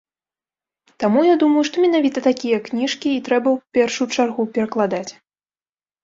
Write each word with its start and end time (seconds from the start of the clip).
Таму 1.01 1.19
я 1.25 1.33
думаю, 1.41 1.63
што 1.67 1.83
менавіта 1.83 2.23
такія 2.27 2.57
кніжкі 2.69 3.09
і 3.17 3.19
трэба 3.27 3.49
ў 3.55 3.79
першую 3.79 4.07
чаргу 4.17 4.41
перакладаць. 4.57 5.11